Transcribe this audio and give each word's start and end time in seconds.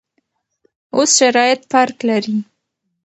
اوس 0.95 1.09
شرایط 1.19 1.59
فرق 1.71 1.97
لري. 2.09 2.37